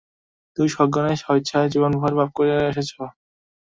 তুমি 0.57 0.69
সজ্ঞানে 0.71 1.13
স্বইচ্ছায় 1.21 1.71
জীবনভর 1.73 2.11
পাপ 2.17 2.29
করে 2.37 2.51
এসেছ! 2.71 2.91